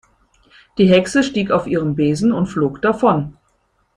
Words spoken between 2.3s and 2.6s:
und